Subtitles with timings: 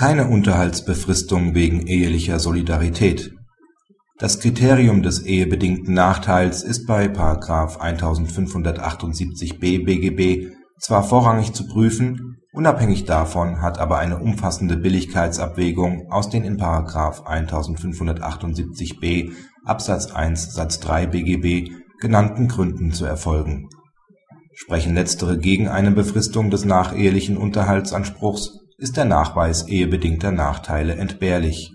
[0.00, 3.36] Keine Unterhaltsbefristung wegen ehelicher Solidarität
[4.18, 7.04] Das Kriterium des ehebedingten Nachteils ist bei§
[7.78, 16.44] 1578b BGB zwar vorrangig zu prüfen, unabhängig davon hat aber eine umfassende Billigkeitsabwägung aus den
[16.44, 16.56] in§
[17.26, 19.32] 1578b
[19.66, 23.68] Absatz 1 Satz 3 BGB genannten Gründen zu erfolgen.
[24.54, 31.70] Sprechen letztere gegen eine Befristung des nachehelichen Unterhaltsanspruchs, ist der Nachweis ehebedingter Nachteile entbehrlich.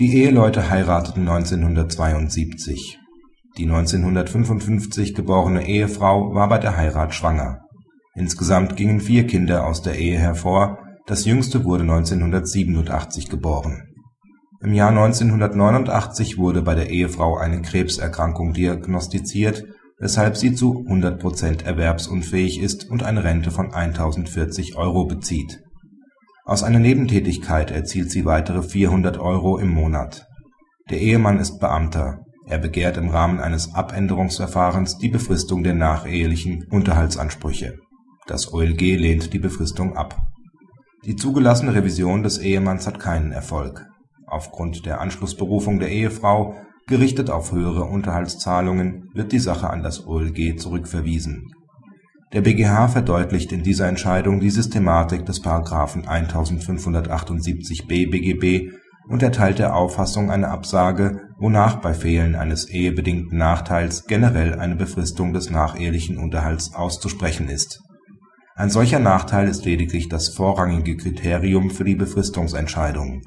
[0.00, 2.98] Die Eheleute heirateten 1972.
[3.56, 7.60] Die 1955 geborene Ehefrau war bei der Heirat schwanger.
[8.16, 13.84] Insgesamt gingen vier Kinder aus der Ehe hervor, das jüngste wurde 1987 geboren.
[14.62, 19.64] Im Jahr 1989 wurde bei der Ehefrau eine Krebserkrankung diagnostiziert,
[20.00, 25.63] weshalb sie zu 100 Prozent erwerbsunfähig ist und eine Rente von 1040 Euro bezieht.
[26.46, 30.26] Aus einer Nebentätigkeit erzielt sie weitere 400 Euro im Monat.
[30.90, 32.18] Der Ehemann ist Beamter.
[32.46, 37.78] Er begehrt im Rahmen eines Abänderungsverfahrens die Befristung der nachehelichen Unterhaltsansprüche.
[38.26, 40.18] Das OLG lehnt die Befristung ab.
[41.06, 43.86] Die zugelassene Revision des Ehemanns hat keinen Erfolg.
[44.26, 50.58] Aufgrund der Anschlussberufung der Ehefrau, gerichtet auf höhere Unterhaltszahlungen, wird die Sache an das OLG
[50.58, 51.54] zurückverwiesen.
[52.34, 55.44] Der BgH verdeutlicht in dieser Entscheidung die Systematik des§
[56.04, 58.72] 1578b BGB
[59.08, 65.32] und erteilt der Auffassung eine Absage, wonach bei Fehlen eines ehebedingten Nachteils generell eine Befristung
[65.32, 67.80] des nachehelichen Unterhalts auszusprechen ist.
[68.56, 73.22] Ein solcher Nachteil ist lediglich das vorrangige Kriterium für die Befristungsentscheidung.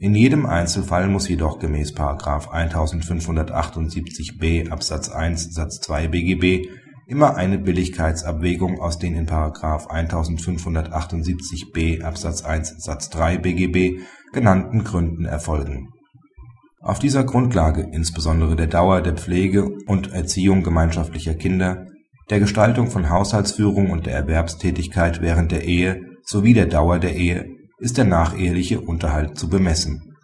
[0.00, 1.94] In jedem Einzelfall muss jedoch gemäß§
[2.48, 6.66] 1578b Absatz 1 Satz 2 BGB
[7.12, 9.26] immer eine Billigkeitsabwägung aus den in§
[9.86, 14.00] 1578b Absatz 1 Satz 3 BGB
[14.32, 15.90] genannten Gründen erfolgen.
[16.80, 21.86] Auf dieser Grundlage, insbesondere der Dauer der Pflege und Erziehung gemeinschaftlicher Kinder,
[22.30, 27.44] der Gestaltung von Haushaltsführung und der Erwerbstätigkeit während der Ehe sowie der Dauer der Ehe
[27.78, 30.14] ist der nacheheliche Unterhalt zu bemessen.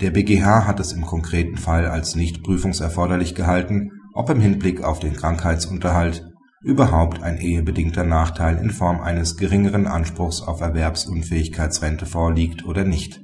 [0.00, 4.98] Der BgH hat es im konkreten Fall als nicht prüfungserforderlich gehalten ob im Hinblick auf
[4.98, 6.26] den Krankheitsunterhalt
[6.62, 13.20] überhaupt ein ehebedingter Nachteil in Form eines geringeren Anspruchs auf Erwerbsunfähigkeitsrente vorliegt oder nicht.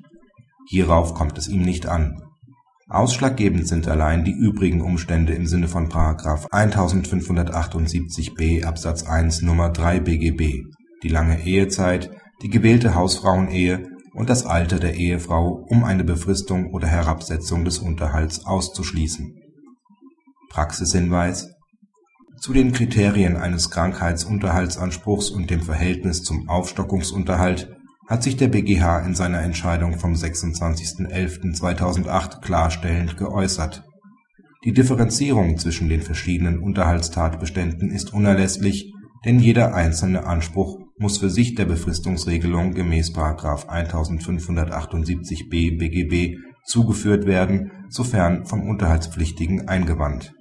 [0.68, 2.22] Hierauf kommt es ihm nicht an.
[2.88, 5.88] Ausschlaggebend sind allein die übrigen Umstände im Sinne von§
[6.50, 9.70] 1578b Absatz 1 Nr.
[9.70, 10.66] 3 BGB,
[11.02, 12.10] die lange Ehezeit,
[12.42, 18.44] die gewählte Hausfrauenehe und das Alter der Ehefrau, um eine Befristung oder Herabsetzung des Unterhalts
[18.44, 19.41] auszuschließen
[20.52, 21.50] Praxishinweis
[22.38, 27.74] Zu den Kriterien eines Krankheitsunterhaltsanspruchs und dem Verhältnis zum Aufstockungsunterhalt
[28.06, 33.84] hat sich der BgH in seiner Entscheidung vom 26.11.2008 klarstellend geäußert.
[34.66, 38.92] Die Differenzierung zwischen den verschiedenen Unterhaltstatbeständen ist unerlässlich,
[39.24, 43.14] denn jeder einzelne Anspruch muss für sich der Befristungsregelung gemäß§
[43.68, 46.36] 1578b BGB
[46.66, 50.34] zugeführt werden, sofern vom Unterhaltspflichtigen eingewandt